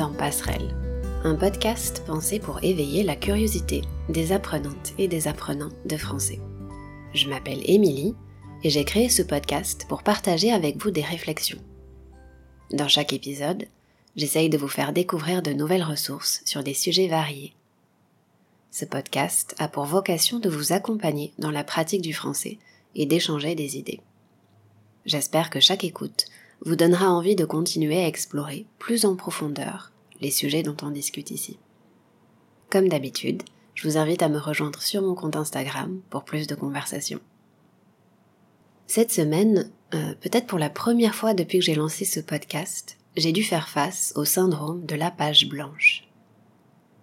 Dans 0.00 0.14
Passerelle, 0.14 0.74
un 1.24 1.34
podcast 1.34 2.02
pensé 2.06 2.38
pour 2.38 2.64
éveiller 2.64 3.02
la 3.02 3.16
curiosité 3.16 3.82
des 4.08 4.32
apprenantes 4.32 4.94
et 4.96 5.08
des 5.08 5.28
apprenants 5.28 5.74
de 5.84 5.98
français. 5.98 6.40
Je 7.12 7.28
m'appelle 7.28 7.60
Émilie 7.66 8.14
et 8.64 8.70
j'ai 8.70 8.86
créé 8.86 9.10
ce 9.10 9.20
podcast 9.20 9.84
pour 9.90 10.02
partager 10.02 10.52
avec 10.52 10.82
vous 10.82 10.90
des 10.90 11.02
réflexions. 11.02 11.58
Dans 12.72 12.88
chaque 12.88 13.12
épisode, 13.12 13.66
j'essaye 14.16 14.48
de 14.48 14.56
vous 14.56 14.68
faire 14.68 14.94
découvrir 14.94 15.42
de 15.42 15.52
nouvelles 15.52 15.84
ressources 15.84 16.40
sur 16.46 16.62
des 16.62 16.72
sujets 16.72 17.08
variés. 17.08 17.52
Ce 18.70 18.86
podcast 18.86 19.54
a 19.58 19.68
pour 19.68 19.84
vocation 19.84 20.38
de 20.38 20.48
vous 20.48 20.72
accompagner 20.72 21.34
dans 21.38 21.50
la 21.50 21.62
pratique 21.62 22.00
du 22.00 22.14
français 22.14 22.56
et 22.94 23.04
d'échanger 23.04 23.54
des 23.54 23.76
idées. 23.76 24.00
J'espère 25.04 25.50
que 25.50 25.60
chaque 25.60 25.84
écoute 25.84 26.24
vous 26.64 26.76
donnera 26.76 27.10
envie 27.10 27.36
de 27.36 27.44
continuer 27.44 28.02
à 28.02 28.06
explorer 28.06 28.64
plus 28.78 29.04
en 29.04 29.14
profondeur 29.14 29.89
les 30.20 30.30
sujets 30.30 30.62
dont 30.62 30.76
on 30.82 30.90
discute 30.90 31.30
ici. 31.30 31.58
Comme 32.70 32.88
d'habitude, 32.88 33.42
je 33.74 33.88
vous 33.88 33.96
invite 33.96 34.22
à 34.22 34.28
me 34.28 34.38
rejoindre 34.38 34.82
sur 34.82 35.02
mon 35.02 35.14
compte 35.14 35.36
Instagram 35.36 36.00
pour 36.10 36.24
plus 36.24 36.46
de 36.46 36.54
conversations. 36.54 37.20
Cette 38.86 39.12
semaine, 39.12 39.70
euh, 39.94 40.14
peut-être 40.20 40.46
pour 40.46 40.58
la 40.58 40.70
première 40.70 41.14
fois 41.14 41.34
depuis 41.34 41.58
que 41.60 41.64
j'ai 41.64 41.74
lancé 41.74 42.04
ce 42.04 42.20
podcast, 42.20 42.98
j'ai 43.16 43.32
dû 43.32 43.42
faire 43.42 43.68
face 43.68 44.12
au 44.16 44.24
syndrome 44.24 44.84
de 44.84 44.94
la 44.94 45.10
page 45.10 45.48
blanche. 45.48 46.08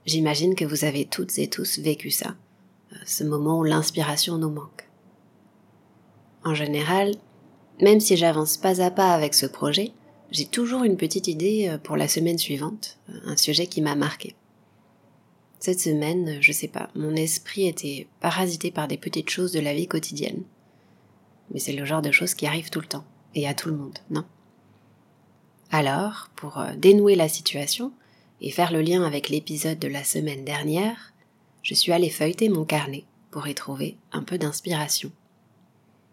J'imagine 0.06 0.56
que 0.56 0.66
vous 0.66 0.86
avez 0.86 1.06
toutes 1.06 1.38
et 1.38 1.50
tous 1.50 1.80
vécu 1.80 2.12
ça, 2.12 2.36
euh, 2.94 2.96
ce 3.06 3.24
moment 3.24 3.60
où 3.60 3.64
l'inspiration 3.64 4.38
nous 4.38 4.50
manque. 4.50 4.88
En 6.44 6.54
général, 6.54 7.16
même 7.82 8.00
si 8.00 8.16
j'avance 8.16 8.58
pas 8.58 8.82
à 8.82 8.92
pas 8.92 9.14
avec 9.14 9.34
ce 9.34 9.46
projet, 9.46 9.92
j'ai 10.32 10.46
toujours 10.46 10.84
une 10.84 10.98
petite 10.98 11.28
idée 11.28 11.70
euh, 11.70 11.78
pour 11.78 11.98
la 11.98 12.08
semaine 12.08 12.38
suivante, 12.38 12.98
euh, 13.10 13.20
un 13.26 13.38
sujet 13.38 13.68
qui 13.68 13.82
m'a 13.82 13.96
marqué. 13.96 14.36
Cette 15.60 15.80
semaine, 15.80 16.38
je 16.42 16.52
sais 16.52 16.68
pas, 16.68 16.90
mon 16.96 17.16
esprit 17.16 17.68
était 17.68 18.08
parasité 18.20 18.70
par 18.72 18.88
des 18.88 18.98
petites 18.98 19.30
choses 19.30 19.52
de 19.52 19.60
la 19.60 19.74
vie 19.74 19.88
quotidienne. 19.88 20.44
Mais 21.52 21.60
c'est 21.60 21.74
le 21.74 21.86
genre 21.86 22.02
de 22.02 22.12
choses 22.12 22.34
qui 22.34 22.46
arrivent 22.46 22.70
tout 22.70 22.82
le 22.82 22.88
temps, 22.88 23.06
et 23.36 23.48
à 23.48 23.54
tout 23.54 23.70
le 23.70 23.78
monde, 23.78 24.00
non? 24.10 24.26
Alors, 25.72 26.30
pour 26.36 26.60
euh, 26.60 26.76
dénouer 26.78 27.16
la 27.16 27.30
situation, 27.30 27.92
et 28.40 28.52
faire 28.52 28.72
le 28.72 28.82
lien 28.82 29.04
avec 29.04 29.30
l'épisode 29.30 29.80
de 29.80 29.88
la 29.88 30.04
semaine 30.04 30.46
dernière, 30.46 31.14
je 31.64 31.74
suis 31.74 31.92
allée 31.92 32.10
feuilleter 32.10 32.50
mon 32.50 32.66
carnet 32.66 33.06
pour 33.32 33.48
y 33.48 33.56
trouver 33.56 33.98
un 34.12 34.24
peu 34.24 34.38
d'inspiration. 34.38 35.12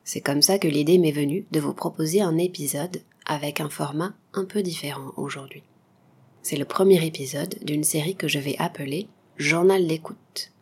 C'est 0.04 0.20
comme 0.20 0.42
ça 0.42 0.58
que 0.58 0.68
l'idée 0.68 0.98
m'est 0.98 1.12
venue 1.12 1.46
de 1.50 1.60
vous 1.60 1.74
proposer 1.74 2.20
un 2.20 2.38
épisode 2.38 3.02
avec 3.26 3.60
un 3.60 3.68
format 3.68 4.14
un 4.32 4.44
peu 4.44 4.62
différent 4.62 5.12
aujourd'hui. 5.16 5.62
C'est 6.42 6.56
le 6.56 6.64
premier 6.64 7.04
épisode 7.04 7.56
d'une 7.62 7.84
série 7.84 8.16
que 8.16 8.28
je 8.28 8.38
vais 8.38 8.56
appeler 8.58 9.08
Journal 9.36 9.86
d'écoute. 9.86 10.52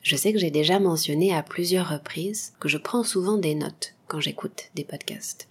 Je 0.00 0.16
sais 0.16 0.32
que 0.32 0.38
j'ai 0.38 0.50
déjà 0.50 0.78
mentionné 0.78 1.34
à 1.34 1.42
plusieurs 1.42 1.88
reprises 1.88 2.54
que 2.60 2.68
je 2.68 2.78
prends 2.78 3.04
souvent 3.04 3.36
des 3.38 3.54
notes 3.54 3.94
quand 4.06 4.20
j'écoute 4.20 4.70
des 4.74 4.84
podcasts. 4.84 5.48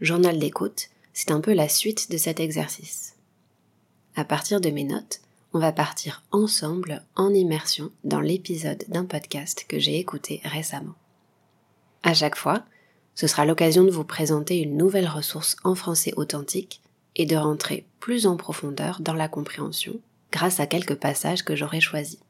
Journal 0.00 0.38
d'écoute, 0.38 0.88
c'est 1.12 1.30
un 1.30 1.40
peu 1.40 1.54
la 1.54 1.68
suite 1.68 2.10
de 2.10 2.16
cet 2.16 2.40
exercice. 2.40 3.16
À 4.16 4.24
partir 4.24 4.60
de 4.60 4.70
mes 4.70 4.84
notes, 4.84 5.20
on 5.52 5.58
va 5.58 5.72
partir 5.72 6.22
ensemble 6.32 7.02
en 7.14 7.32
immersion 7.32 7.90
dans 8.04 8.20
l'épisode 8.20 8.84
d'un 8.88 9.04
podcast 9.04 9.64
que 9.68 9.78
j'ai 9.78 9.98
écouté 9.98 10.40
récemment. 10.44 10.94
À 12.02 12.12
chaque 12.12 12.36
fois, 12.36 12.64
ce 13.16 13.26
sera 13.26 13.46
l'occasion 13.46 13.82
de 13.82 13.90
vous 13.90 14.04
présenter 14.04 14.58
une 14.58 14.76
nouvelle 14.76 15.08
ressource 15.08 15.56
en 15.64 15.74
français 15.74 16.12
authentique 16.16 16.82
et 17.16 17.24
de 17.24 17.34
rentrer 17.34 17.86
plus 17.98 18.26
en 18.26 18.36
profondeur 18.36 19.00
dans 19.00 19.14
la 19.14 19.26
compréhension 19.26 19.94
grâce 20.30 20.60
à 20.60 20.66
quelques 20.66 20.96
passages 20.96 21.42
que 21.42 21.56
j'aurai 21.56 21.80
choisis. 21.80 22.20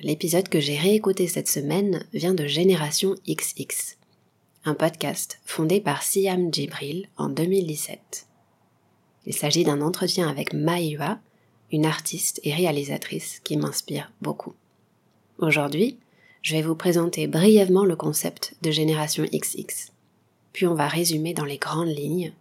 L'épisode 0.00 0.48
que 0.48 0.60
j'ai 0.60 0.78
réécouté 0.78 1.28
cette 1.28 1.46
semaine 1.46 2.04
vient 2.14 2.32
de 2.32 2.46
Génération 2.46 3.14
XX, 3.28 3.98
un 4.64 4.74
podcast 4.74 5.38
fondé 5.44 5.80
par 5.80 6.02
Siam 6.02 6.52
Djibril 6.52 7.08
en 7.18 7.28
2017. 7.28 8.26
Il 9.26 9.34
s'agit 9.34 9.62
d'un 9.62 9.82
entretien 9.82 10.26
avec 10.26 10.54
Maïwa, 10.54 11.20
une 11.70 11.84
artiste 11.84 12.40
et 12.44 12.54
réalisatrice 12.54 13.40
qui 13.44 13.58
m'inspire 13.58 14.10
beaucoup. 14.22 14.54
Aujourd'hui, 15.38 15.98
je 16.42 16.56
vais 16.56 16.62
vous 16.62 16.74
présenter 16.74 17.28
brièvement 17.28 17.84
le 17.84 17.96
concept 17.96 18.56
de 18.62 18.70
génération 18.72 19.24
XX. 19.24 19.92
Puis 20.52 20.66
on 20.66 20.74
va 20.74 20.88
résumer 20.88 21.34
dans 21.34 21.44
les 21.44 21.58
grandes 21.58 21.88
lignes. 21.88 22.32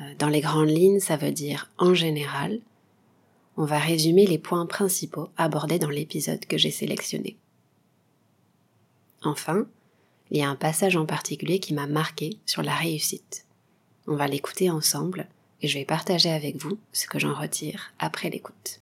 Euh, 0.00 0.04
dans 0.18 0.28
les 0.28 0.40
grandes 0.40 0.70
lignes, 0.70 1.00
ça 1.00 1.16
veut 1.16 1.32
dire 1.32 1.70
en 1.76 1.92
général. 1.92 2.60
On 3.56 3.64
va 3.64 3.78
résumer 3.78 4.26
les 4.26 4.38
points 4.38 4.66
principaux 4.66 5.28
abordés 5.36 5.78
dans 5.78 5.90
l'épisode 5.90 6.46
que 6.46 6.56
j'ai 6.56 6.70
sélectionné. 6.70 7.36
Enfin, 9.22 9.66
il 10.30 10.38
y 10.38 10.42
a 10.42 10.48
un 10.48 10.56
passage 10.56 10.96
en 10.96 11.06
particulier 11.06 11.58
qui 11.58 11.74
m'a 11.74 11.86
marqué 11.86 12.38
sur 12.46 12.62
la 12.62 12.74
réussite. 12.74 13.44
On 14.06 14.14
va 14.14 14.28
l'écouter 14.28 14.70
ensemble 14.70 15.26
et 15.62 15.68
je 15.68 15.78
vais 15.78 15.84
partager 15.84 16.30
avec 16.30 16.56
vous 16.56 16.78
ce 16.92 17.06
que 17.06 17.18
j'en 17.18 17.34
retire 17.34 17.92
après 17.98 18.30
l'écoute. 18.30 18.78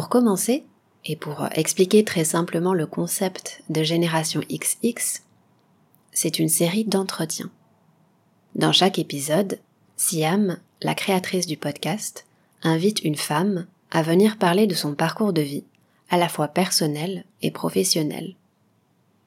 Pour 0.00 0.08
commencer, 0.08 0.64
et 1.04 1.14
pour 1.14 1.46
expliquer 1.52 2.06
très 2.06 2.24
simplement 2.24 2.72
le 2.72 2.86
concept 2.86 3.62
de 3.68 3.82
génération 3.82 4.40
XX, 4.50 5.24
c'est 6.10 6.38
une 6.38 6.48
série 6.48 6.86
d'entretiens. 6.86 7.50
Dans 8.54 8.72
chaque 8.72 8.98
épisode, 8.98 9.58
Siam, 9.96 10.58
la 10.80 10.94
créatrice 10.94 11.46
du 11.46 11.58
podcast, 11.58 12.24
invite 12.62 13.04
une 13.04 13.14
femme 13.14 13.66
à 13.90 14.00
venir 14.00 14.38
parler 14.38 14.66
de 14.66 14.74
son 14.74 14.94
parcours 14.94 15.34
de 15.34 15.42
vie, 15.42 15.64
à 16.08 16.16
la 16.16 16.30
fois 16.30 16.48
personnel 16.48 17.26
et 17.42 17.50
professionnel. 17.50 18.36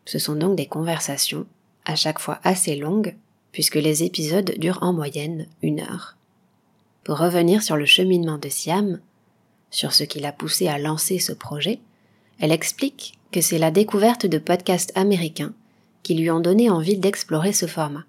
Ce 0.06 0.18
sont 0.18 0.36
donc 0.36 0.56
des 0.56 0.66
conversations, 0.66 1.46
à 1.86 1.96
chaque 1.96 2.18
fois 2.18 2.40
assez 2.44 2.76
longues, 2.76 3.16
puisque 3.52 3.76
les 3.76 4.02
épisodes 4.02 4.56
durent 4.58 4.82
en 4.82 4.92
moyenne 4.92 5.46
une 5.62 5.82
heure. 5.82 6.18
Pour 7.04 7.20
revenir 7.20 7.62
sur 7.62 7.78
le 7.78 7.86
cheminement 7.86 8.40
de 8.40 8.50
Siam, 8.50 9.00
sur 9.74 9.92
ce 9.92 10.04
qui 10.04 10.20
l'a 10.20 10.32
poussé 10.32 10.68
à 10.68 10.78
lancer 10.78 11.18
ce 11.18 11.34
projet, 11.34 11.80
elle 12.40 12.52
explique 12.52 13.18
que 13.32 13.42
c'est 13.42 13.58
la 13.58 13.72
découverte 13.72 14.28
de 14.28 14.38
podcasts 14.38 14.96
américains 14.96 15.54
qui 16.04 16.14
lui 16.14 16.30
ont 16.30 16.40
donné 16.40 16.70
envie 16.70 16.98
d'explorer 16.98 17.54
ce 17.54 17.66
format. 17.66 18.06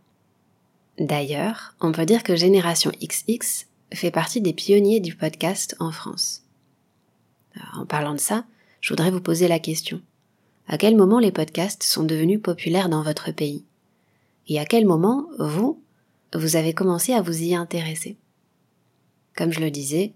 D'ailleurs, 0.98 1.75
on 1.80 1.91
peut 1.91 2.04
dire 2.04 2.22
que 2.22 2.36
Génération 2.36 2.92
XX 3.00 3.66
fait 3.94 4.10
partie 4.10 4.42
des 4.42 4.52
pionniers 4.52 5.00
du 5.00 5.16
podcast 5.16 5.75
en 5.80 5.91
France. 5.91 6.42
en 7.72 7.86
parlant 7.86 8.14
de 8.14 8.20
ça, 8.20 8.44
je 8.82 8.92
voudrais 8.92 9.10
vous 9.10 9.20
poser 9.20 9.48
la 9.48 9.58
question. 9.58 10.02
À 10.69 10.76
quel 10.76 10.96
moment 10.96 11.19
les 11.19 11.32
podcasts 11.32 11.82
sont 11.82 12.04
devenus 12.04 12.42
populaires 12.42 12.91
dans 12.91 13.02
votre 13.02 13.32
pays? 13.32 13.64
Et 14.48 14.58
à 14.60 14.66
quel 14.66 14.84
moment, 14.84 15.26
vous, 15.38 15.81
vous 16.34 16.56
avez 16.56 16.75
commencé 16.75 17.14
à 17.14 17.22
vous 17.22 17.42
y 17.42 17.54
intéresser? 17.54 18.16
Comme 19.34 19.52
je 19.52 19.60
le 19.60 19.70
disais, 19.70 20.12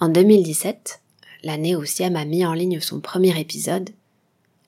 en 0.00 0.08
2017, 0.08 1.02
l'année 1.42 1.76
où 1.76 1.84
Siam 1.84 2.16
a 2.16 2.24
mis 2.24 2.46
en 2.46 2.54
ligne 2.54 2.80
son 2.80 3.00
premier 3.00 3.38
épisode, 3.38 3.90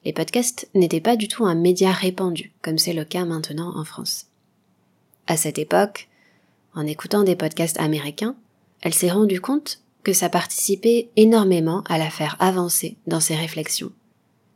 les 0.05 0.13
podcasts 0.13 0.69
n'étaient 0.75 1.01
pas 1.01 1.17
du 1.17 1.27
tout 1.27 1.47
un 1.47 1.55
média 1.55 1.91
répandu, 1.91 2.53
comme 2.61 2.77
c'est 2.77 2.93
le 2.93 3.07
cas 3.07 3.25
maintenant 3.25 3.75
en 3.79 3.85
France. 3.85 4.27
À 5.27 5.39
cette 5.39 5.59
époque, 5.59 6.09
en 6.75 6.87
écoutant 6.87 7.23
des 7.23 7.35
podcasts 7.35 7.81
américains, 7.81 8.37
elle 8.83 8.93
s'est 8.93 9.11
rendue 9.11 9.41
compte 9.41 9.81
que 10.03 10.13
ça 10.13 10.29
participait 10.29 11.09
énormément 11.17 11.83
à 11.89 11.97
la 11.97 12.11
faire 12.11 12.37
avancer 12.39 12.97
dans 13.07 13.21
ses 13.21 13.37
réflexions. 13.37 13.93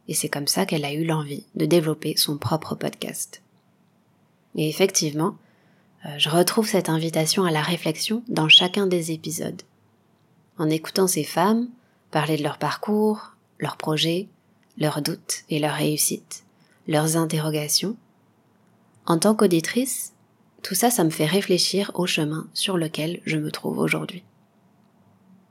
Et 0.09 0.15
c'est 0.15 0.29
comme 0.29 0.49
ça 0.49 0.67
qu'elle 0.67 0.85
a 0.85 0.93
eu 0.93 1.05
l'envie 1.05 1.47
de 1.55 1.65
développer 1.65 2.17
son 2.19 2.37
propre 2.37 2.75
podcast. 2.75 3.41
Et 4.57 4.69
effectivement, 4.69 5.37
euh, 6.05 6.19
je 6.19 6.29
retrouve 6.29 6.69
cette 6.69 6.91
invitation 6.91 7.45
à 7.45 7.51
la 7.51 7.63
réflexion 7.63 8.23
dans 8.29 8.49
chacun 8.49 8.87
des 8.87 9.13
épisodes 9.13 9.63
en 10.59 10.69
écoutant 10.69 11.07
ces 11.07 11.25
femmes 11.25 11.69
parler 12.11 12.37
de 12.37 12.43
leur 12.43 12.59
parcours, 12.59 13.33
leurs 13.59 13.77
projets, 13.77 14.29
leurs 14.79 15.03
doutes 15.03 15.45
et 15.51 15.59
leurs 15.59 15.75
réussites, 15.75 16.45
leurs 16.87 17.17
interrogations. 17.17 17.97
En 19.07 19.19
tant 19.19 19.35
qu'auditrice, 19.35 20.13
tout 20.63 20.75
ça, 20.75 20.91
ça 20.91 21.05
me 21.05 21.11
fait 21.11 21.27
réfléchir 21.27 21.91
au 21.95 22.07
chemin 22.07 22.49
sur 22.53 22.77
lequel 22.77 23.21
je 23.25 23.37
me 23.37 23.51
trouve 23.51 23.79
aujourd'hui. 23.79 24.25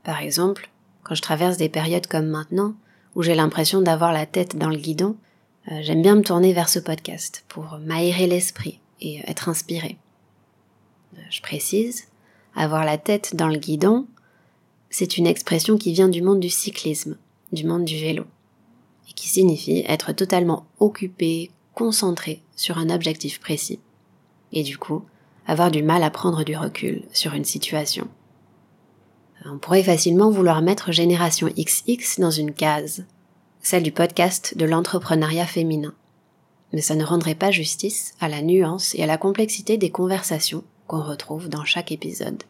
Par 0.04 0.20
exemple, 0.20 0.70
quand 1.02 1.14
je 1.14 1.22
traverse 1.22 1.56
des 1.56 1.68
périodes 1.68 2.06
comme 2.06 2.26
maintenant, 2.26 2.74
où 3.14 3.22
j'ai 3.22 3.34
l'impression 3.34 3.80
d'avoir 3.80 4.12
la 4.12 4.26
tête 4.26 4.56
dans 4.56 4.68
le 4.68 4.76
guidon, 4.76 5.16
euh, 5.70 5.78
j'aime 5.82 6.02
bien 6.02 6.16
me 6.16 6.22
tourner 6.22 6.52
vers 6.52 6.68
ce 6.68 6.78
podcast 6.78 7.44
pour 7.48 7.78
m'aérer 7.78 8.26
l'esprit 8.26 8.80
et 9.00 9.22
être 9.28 9.48
inspiré. 9.48 9.98
Euh, 11.16 11.20
je 11.30 11.40
précise, 11.40 12.08
avoir 12.54 12.84
la 12.84 12.98
tête 12.98 13.34
dans 13.34 13.48
le 13.48 13.58
guidon, 13.58 14.06
c'est 14.98 15.18
une 15.18 15.26
expression 15.26 15.76
qui 15.76 15.92
vient 15.92 16.08
du 16.08 16.22
monde 16.22 16.40
du 16.40 16.48
cyclisme, 16.48 17.18
du 17.52 17.66
monde 17.66 17.84
du 17.84 17.98
vélo, 17.98 18.24
et 19.10 19.12
qui 19.12 19.28
signifie 19.28 19.84
être 19.86 20.12
totalement 20.12 20.64
occupé, 20.80 21.50
concentré 21.74 22.40
sur 22.56 22.78
un 22.78 22.88
objectif 22.88 23.38
précis, 23.38 23.78
et 24.54 24.62
du 24.62 24.78
coup, 24.78 25.02
avoir 25.46 25.70
du 25.70 25.82
mal 25.82 26.02
à 26.02 26.08
prendre 26.08 26.44
du 26.44 26.56
recul 26.56 27.02
sur 27.12 27.34
une 27.34 27.44
situation. 27.44 28.08
On 29.44 29.58
pourrait 29.58 29.82
facilement 29.82 30.30
vouloir 30.30 30.62
mettre 30.62 30.92
Génération 30.92 31.48
XX 31.48 32.18
dans 32.18 32.30
une 32.30 32.54
case, 32.54 33.04
celle 33.60 33.82
du 33.82 33.92
podcast 33.92 34.56
de 34.56 34.64
l'entrepreneuriat 34.64 35.46
féminin. 35.46 35.92
Mais 36.72 36.80
ça 36.80 36.94
ne 36.94 37.04
rendrait 37.04 37.34
pas 37.34 37.50
justice 37.50 38.14
à 38.18 38.30
la 38.30 38.40
nuance 38.40 38.94
et 38.94 39.02
à 39.02 39.06
la 39.06 39.18
complexité 39.18 39.76
des 39.76 39.90
conversations 39.90 40.64
qu'on 40.86 41.02
retrouve 41.02 41.50
dans 41.50 41.66
chaque 41.66 41.92
épisode. 41.92 42.44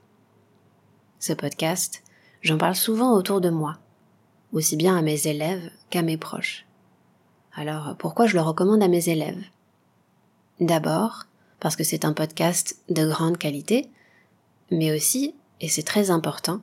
Ce 1.18 1.32
podcast, 1.32 2.04
j'en 2.42 2.58
parle 2.58 2.74
souvent 2.74 3.14
autour 3.14 3.40
de 3.40 3.50
moi, 3.50 3.78
aussi 4.52 4.76
bien 4.76 4.96
à 4.96 5.02
mes 5.02 5.26
élèves 5.26 5.70
qu'à 5.90 6.02
mes 6.02 6.16
proches. 6.16 6.66
Alors 7.54 7.96
pourquoi 7.98 8.26
je 8.26 8.34
le 8.34 8.42
recommande 8.42 8.82
à 8.82 8.88
mes 8.88 9.08
élèves? 9.08 9.42
D'abord, 10.60 11.26
parce 11.60 11.76
que 11.76 11.84
c'est 11.84 12.04
un 12.04 12.12
podcast 12.12 12.78
de 12.88 13.06
grande 13.06 13.38
qualité, 13.38 13.88
mais 14.70 14.94
aussi, 14.94 15.34
et 15.60 15.68
c'est 15.68 15.82
très 15.82 16.10
important, 16.10 16.60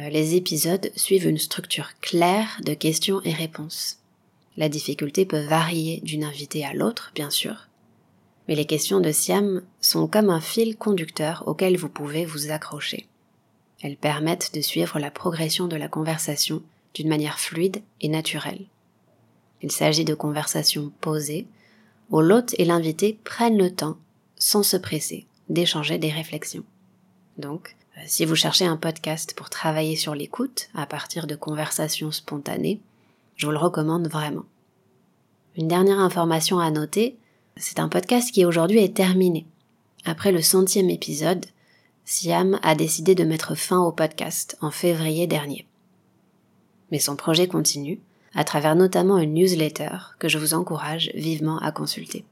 euh, 0.00 0.08
les 0.08 0.34
épisodes 0.34 0.90
suivent 0.96 1.26
une 1.26 1.38
structure 1.38 1.90
claire 2.00 2.60
de 2.64 2.74
questions 2.74 3.20
et 3.24 3.32
réponses. 3.32 3.98
La 4.56 4.68
difficulté 4.68 5.26
peut 5.26 5.44
varier 5.44 6.00
d'une 6.02 6.24
invitée 6.24 6.64
à 6.64 6.72
l'autre, 6.72 7.12
bien 7.14 7.30
sûr, 7.30 7.68
mais 8.48 8.54
les 8.54 8.66
questions 8.66 9.00
de 9.00 9.12
Siam 9.12 9.62
sont 9.80 10.06
comme 10.06 10.30
un 10.30 10.40
fil 10.40 10.76
conducteur 10.76 11.44
auquel 11.46 11.76
vous 11.76 11.88
pouvez 11.88 12.24
vous 12.24 12.50
accrocher. 12.50 13.06
Elles 13.82 13.96
permettent 13.96 14.54
de 14.54 14.60
suivre 14.60 14.98
la 14.98 15.10
progression 15.10 15.66
de 15.66 15.76
la 15.76 15.88
conversation 15.88 16.62
d'une 16.94 17.08
manière 17.08 17.38
fluide 17.38 17.82
et 18.00 18.08
naturelle. 18.08 18.66
Il 19.62 19.72
s'agit 19.72 20.04
de 20.04 20.14
conversations 20.14 20.92
posées, 21.00 21.46
où 22.10 22.20
l'hôte 22.20 22.54
et 22.58 22.64
l'invité 22.64 23.18
prennent 23.24 23.58
le 23.58 23.70
temps, 23.70 23.96
sans 24.36 24.62
se 24.62 24.76
presser, 24.76 25.26
d'échanger 25.48 25.98
des 25.98 26.10
réflexions. 26.10 26.64
Donc, 27.38 27.76
euh, 27.96 28.00
si 28.06 28.24
vous 28.24 28.34
cherchez 28.34 28.64
un 28.64 28.76
podcast 28.76 29.34
pour 29.34 29.50
travailler 29.50 29.96
sur 29.96 30.14
l'écoute 30.14 30.68
à 30.74 30.86
partir 30.86 31.26
de 31.26 31.36
conversations 31.36 32.10
spontanées, 32.10 32.80
je 33.36 33.46
vous 33.46 33.52
le 33.52 33.58
recommande 33.58 34.08
vraiment. 34.08 34.44
Une 35.56 35.68
dernière 35.68 36.00
information 36.00 36.58
à 36.58 36.70
noter, 36.70 37.16
c'est 37.56 37.78
un 37.78 37.88
podcast 37.88 38.32
qui 38.32 38.44
aujourd'hui 38.44 38.78
est 38.78 38.96
terminé. 38.96 39.46
Après 40.04 40.32
le 40.32 40.42
centième 40.42 40.90
épisode, 40.90 41.46
Siam 42.04 42.58
a 42.62 42.74
décidé 42.74 43.14
de 43.14 43.24
mettre 43.24 43.54
fin 43.54 43.78
au 43.80 43.92
podcast 43.92 44.56
en 44.60 44.70
février 44.70 45.26
dernier. 45.26 45.66
Mais 46.90 46.98
son 46.98 47.16
projet 47.16 47.46
continue, 47.46 48.00
à 48.34 48.44
travers 48.44 48.76
notamment 48.76 49.18
une 49.18 49.34
newsletter 49.34 49.96
que 50.18 50.28
je 50.28 50.38
vous 50.38 50.54
encourage 50.54 51.10
vivement 51.14 51.58
à 51.58 51.72
consulter. 51.72 52.24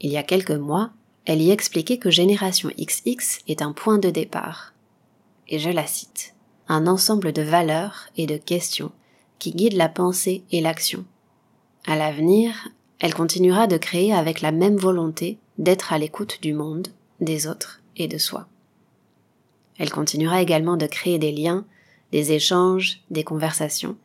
Il 0.00 0.10
y 0.10 0.16
a 0.16 0.22
quelques 0.22 0.50
mois, 0.50 0.90
elle 1.24 1.42
y 1.42 1.50
expliquait 1.50 1.98
que 1.98 2.10
Génération 2.10 2.70
XX 2.78 3.40
est 3.48 3.62
un 3.62 3.72
point 3.72 3.98
de 3.98 4.10
départ. 4.10 4.74
Et 5.48 5.58
je 5.58 5.70
la 5.70 5.86
cite, 5.86 6.34
un 6.68 6.86
ensemble 6.86 7.32
de 7.32 7.42
valeurs 7.42 8.08
et 8.16 8.26
de 8.26 8.36
questions 8.36 8.92
qui 9.38 9.52
guident 9.52 9.76
la 9.76 9.88
pensée 9.88 10.44
et 10.50 10.60
l'action. 10.60 11.04
À 11.86 11.96
l'avenir, 11.96 12.68
elle 12.98 13.14
continuera 13.14 13.66
de 13.66 13.76
créer 13.76 14.12
avec 14.14 14.40
la 14.40 14.52
même 14.52 14.76
volonté 14.76 15.38
d'être 15.58 15.92
à 15.92 15.98
l'écoute 15.98 16.38
du 16.40 16.54
monde, 16.54 16.88
des 17.20 17.46
autres 17.46 17.80
et 17.96 18.08
de 18.08 18.18
soi. 18.18 18.46
Elle 19.78 19.90
continuera 19.90 20.40
également 20.42 20.76
de 20.76 20.86
créer 20.86 21.18
des 21.18 21.32
liens, 21.32 21.64
des 22.12 22.32
échanges, 22.32 23.00
des 23.10 23.24
conversations, 23.24 23.96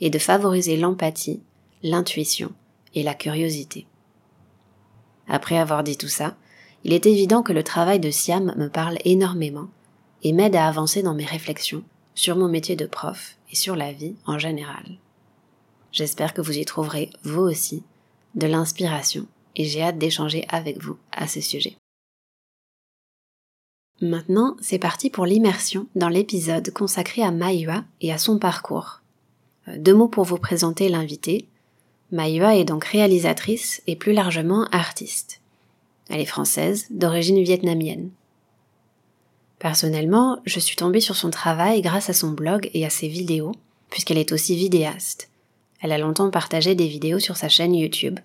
et 0.00 0.10
de 0.10 0.18
favoriser 0.18 0.76
l'empathie, 0.76 1.40
l'intuition 1.82 2.52
et 2.94 3.02
la 3.02 3.14
curiosité. 3.14 3.86
Après 5.28 5.58
avoir 5.58 5.84
dit 5.84 5.96
tout 5.96 6.08
ça, 6.08 6.36
il 6.84 6.92
est 6.92 7.06
évident 7.06 7.42
que 7.42 7.52
le 7.52 7.62
travail 7.62 8.00
de 8.00 8.10
Siam 8.10 8.54
me 8.56 8.68
parle 8.68 8.98
énormément 9.04 9.68
et 10.22 10.32
m'aide 10.32 10.56
à 10.56 10.66
avancer 10.66 11.02
dans 11.02 11.14
mes 11.14 11.26
réflexions 11.26 11.84
sur 12.14 12.36
mon 12.36 12.48
métier 12.48 12.76
de 12.76 12.86
prof 12.86 13.36
et 13.52 13.56
sur 13.56 13.76
la 13.76 13.92
vie 13.92 14.16
en 14.26 14.38
général. 14.38 14.98
J'espère 15.92 16.34
que 16.34 16.40
vous 16.40 16.58
y 16.58 16.64
trouverez, 16.64 17.10
vous 17.22 17.42
aussi, 17.42 17.82
de 18.34 18.46
l'inspiration 18.46 19.26
et 19.56 19.64
j'ai 19.64 19.82
hâte 19.82 19.98
d'échanger 19.98 20.46
avec 20.48 20.82
vous 20.82 20.96
à 21.12 21.26
ce 21.26 21.40
sujet. 21.40 21.76
Maintenant, 24.02 24.56
c'est 24.62 24.78
parti 24.78 25.10
pour 25.10 25.26
l'immersion 25.26 25.86
dans 25.94 26.08
l'épisode 26.08 26.70
consacré 26.72 27.22
à 27.22 27.30
Maïwa 27.30 27.84
et 28.00 28.12
à 28.12 28.18
son 28.18 28.38
parcours. 28.38 29.02
Euh, 29.68 29.76
deux 29.76 29.94
mots 29.94 30.08
pour 30.08 30.24
vous 30.24 30.38
présenter 30.38 30.88
l'invité. 30.88 31.46
Maïwa 32.10 32.56
est 32.56 32.64
donc 32.64 32.84
réalisatrice 32.84 33.82
et 33.86 33.96
plus 33.96 34.14
largement 34.14 34.64
artiste. 34.72 35.42
Elle 36.08 36.20
est 36.20 36.26
française, 36.26 36.86
d'origine 36.90 37.42
vietnamienne. 37.42 38.10
Personnellement, 39.58 40.40
je 40.46 40.58
suis 40.58 40.76
tombée 40.76 41.00
sur 41.00 41.14
son 41.14 41.28
travail 41.28 41.82
grâce 41.82 42.08
à 42.08 42.14
son 42.14 42.30
blog 42.30 42.70
et 42.72 42.86
à 42.86 42.90
ses 42.90 43.06
vidéos, 43.06 43.52
puisqu'elle 43.90 44.18
est 44.18 44.32
aussi 44.32 44.56
vidéaste. 44.56 45.28
Elle 45.82 45.92
a 45.92 45.98
longtemps 45.98 46.30
partagé 46.30 46.74
des 46.74 46.88
vidéos 46.88 47.18
sur 47.18 47.36
sa 47.36 47.50
chaîne 47.50 47.74
YouTube. 47.74 48.18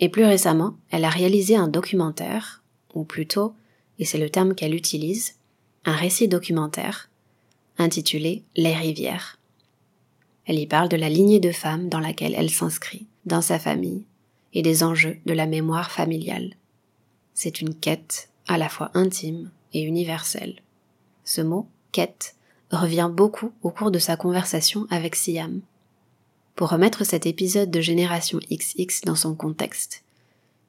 Et 0.00 0.08
plus 0.08 0.24
récemment, 0.24 0.74
elle 0.90 1.04
a 1.04 1.10
réalisé 1.10 1.54
un 1.54 1.68
documentaire, 1.68 2.62
ou 2.94 3.04
plutôt, 3.04 3.52
et 3.98 4.04
c'est 4.04 4.18
le 4.18 4.30
terme 4.30 4.54
qu'elle 4.54 4.74
utilise, 4.74 5.36
un 5.84 5.94
récit 5.94 6.28
documentaire, 6.28 7.10
intitulé 7.78 8.42
Les 8.56 8.74
rivières. 8.74 9.38
Elle 10.44 10.58
y 10.58 10.66
parle 10.66 10.88
de 10.88 10.96
la 10.96 11.08
lignée 11.08 11.40
de 11.40 11.52
femmes 11.52 11.88
dans 11.88 12.00
laquelle 12.00 12.34
elle 12.36 12.50
s'inscrit, 12.50 13.06
dans 13.24 13.42
sa 13.42 13.58
famille, 13.58 14.04
et 14.52 14.62
des 14.62 14.82
enjeux 14.82 15.18
de 15.26 15.32
la 15.32 15.46
mémoire 15.46 15.90
familiale. 15.90 16.54
C'est 17.34 17.60
une 17.60 17.74
quête 17.74 18.30
à 18.46 18.58
la 18.58 18.68
fois 18.68 18.90
intime 18.94 19.50
et 19.72 19.82
universelle. 19.82 20.62
Ce 21.24 21.40
mot, 21.40 21.66
quête, 21.92 22.36
revient 22.70 23.10
beaucoup 23.12 23.52
au 23.62 23.70
cours 23.70 23.90
de 23.90 23.98
sa 23.98 24.16
conversation 24.16 24.86
avec 24.90 25.14
Siam 25.16 25.60
pour 26.54 26.70
remettre 26.70 27.04
cet 27.04 27.26
épisode 27.26 27.70
de 27.70 27.82
Génération 27.82 28.40
XX 28.50 29.02
dans 29.02 29.14
son 29.14 29.34
contexte. 29.34 30.02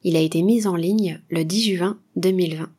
Il 0.03 0.17
a 0.17 0.19
été 0.19 0.41
mis 0.41 0.67
en 0.67 0.75
ligne 0.75 1.21
le 1.29 1.45
10 1.45 1.75
juin 1.77 1.97
2020. 2.17 2.69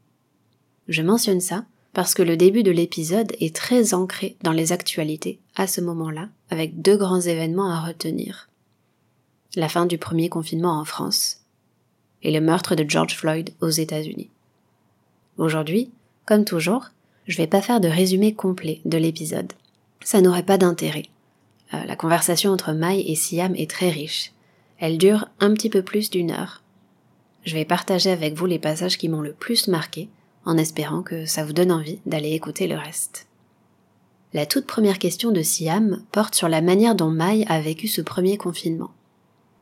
Je 0.88 1.02
mentionne 1.02 1.40
ça 1.40 1.64
parce 1.92 2.14
que 2.14 2.22
le 2.22 2.36
début 2.36 2.62
de 2.62 2.70
l'épisode 2.70 3.32
est 3.40 3.54
très 3.54 3.94
ancré 3.94 4.36
dans 4.42 4.52
les 4.52 4.72
actualités 4.72 5.38
à 5.56 5.66
ce 5.66 5.80
moment-là, 5.80 6.28
avec 6.50 6.80
deux 6.80 6.96
grands 6.96 7.20
événements 7.20 7.70
à 7.70 7.80
retenir. 7.80 8.48
La 9.56 9.68
fin 9.68 9.86
du 9.86 9.98
premier 9.98 10.28
confinement 10.28 10.78
en 10.78 10.84
France 10.84 11.42
et 12.22 12.30
le 12.30 12.40
meurtre 12.40 12.74
de 12.74 12.88
George 12.88 13.16
Floyd 13.16 13.50
aux 13.60 13.68
États-Unis. 13.68 14.30
Aujourd'hui, 15.36 15.90
comme 16.26 16.44
toujours, 16.44 16.86
je 17.26 17.36
vais 17.36 17.46
pas 17.46 17.62
faire 17.62 17.80
de 17.80 17.88
résumé 17.88 18.34
complet 18.34 18.80
de 18.84 18.98
l'épisode. 18.98 19.52
Ça 20.02 20.20
n'aurait 20.20 20.42
pas 20.42 20.58
d'intérêt. 20.58 21.06
Euh, 21.74 21.84
la 21.84 21.96
conversation 21.96 22.50
entre 22.50 22.72
Mai 22.72 23.04
et 23.06 23.14
Siam 23.14 23.54
est 23.54 23.70
très 23.70 23.90
riche. 23.90 24.32
Elle 24.78 24.98
dure 24.98 25.28
un 25.40 25.52
petit 25.52 25.70
peu 25.70 25.82
plus 25.82 26.10
d'une 26.10 26.30
heure. 26.30 26.62
Je 27.44 27.54
vais 27.54 27.64
partager 27.64 28.10
avec 28.10 28.34
vous 28.34 28.46
les 28.46 28.58
passages 28.58 28.98
qui 28.98 29.08
m'ont 29.08 29.20
le 29.20 29.32
plus 29.32 29.68
marqué, 29.68 30.08
en 30.44 30.56
espérant 30.56 31.02
que 31.02 31.26
ça 31.26 31.44
vous 31.44 31.52
donne 31.52 31.72
envie 31.72 32.00
d'aller 32.06 32.32
écouter 32.32 32.66
le 32.66 32.76
reste. 32.76 33.26
La 34.32 34.46
toute 34.46 34.66
première 34.66 34.98
question 34.98 35.30
de 35.30 35.42
Siam 35.42 36.02
porte 36.12 36.34
sur 36.34 36.48
la 36.48 36.60
manière 36.60 36.94
dont 36.94 37.10
Mai 37.10 37.44
a 37.48 37.60
vécu 37.60 37.88
ce 37.88 38.02
premier 38.02 38.36
confinement. 38.36 38.90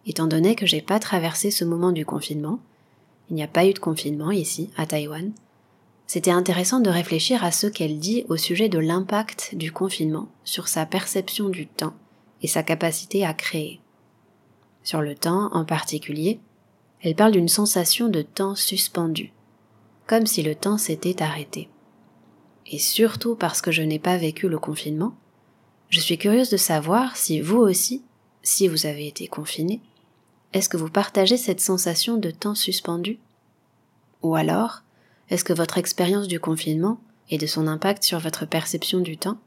Étant 0.06 0.26
donné 0.26 0.54
que 0.54 0.66
j'ai 0.66 0.83
pas 0.83 0.99
traversé 0.99 1.50
ce 1.50 1.64
moment 1.64 1.92
du 1.92 2.04
confinement, 2.04 2.61
il 3.30 3.37
n'y 3.37 3.42
a 3.42 3.49
pas 3.49 3.66
eu 3.66 3.73
de 3.73 3.78
confinement 3.78 4.30
ici, 4.30 4.71
à 4.76 4.87
Taïwan, 4.87 5.33
c'était 6.06 6.30
intéressant 6.30 6.80
de 6.80 6.90
réfléchir 6.90 7.45
à 7.45 7.50
ce 7.50 7.66
qu'elle 7.66 7.99
dit 7.99 8.25
au 8.28 8.37
sujet 8.37 8.68
de 8.68 8.78
l'impact 8.78 9.54
du 9.54 9.73
confinement 9.73 10.28
sur 10.45 10.68
sa 10.68 10.87
perception 10.87 11.49
du 11.49 11.66
temps 11.66 11.95
et 12.42 12.47
sa 12.47 12.62
capacité 12.62 13.26
à 13.26 13.35
créer. 13.35 13.80
Sur 14.85 15.02
le 15.02 15.16
temps 15.16 15.52
en 15.52 15.64
particulier, 15.64 16.38
elle 17.02 17.16
parle 17.16 17.33
d'une 17.33 17.49
sensation 17.49 18.09
de 18.09 18.23
temps 18.23 18.54
suspendu, 18.54 19.33
comme 20.06 20.26
si 20.26 20.42
le 20.42 20.54
temps 20.54 20.78
s'était 20.78 21.22
arrêté. 21.22 21.68
Et 22.66 22.78
surtout 22.78 23.36
parce 23.36 23.60
que 23.60 23.70
je 23.70 23.82
n'ai 23.82 23.98
pas 23.98 24.16
vécu 24.16 24.48
le 24.48 24.58
confinement, 24.58 25.14
je 25.88 26.00
suis 26.00 26.18
curieuse 26.18 26.50
de 26.50 26.56
savoir 26.56 27.16
si 27.16 27.40
vous 27.40 27.58
aussi, 27.58 28.02
si 28.42 28.68
vous 28.68 28.86
avez 28.86 29.06
été 29.06 29.28
confiné, 29.28 29.80
est-ce 30.52 30.68
que 30.68 30.76
vous 30.76 30.90
partagez 30.90 31.36
cette 31.36 31.60
sensation 31.60 32.16
de 32.16 32.30
temps 32.30 32.54
suspendu? 32.54 33.18
Ou 34.22 34.34
alors, 34.34 34.82
est-ce 35.30 35.44
que 35.44 35.52
votre 35.52 35.78
expérience 35.78 36.28
du 36.28 36.40
confinement 36.40 36.98
et 37.30 37.38
de 37.38 37.46
son 37.46 37.66
impact 37.66 38.04
sur 38.04 38.18
votre 38.18 38.46
perception 38.46 39.00
du 39.00 39.16
temps, 39.16 39.38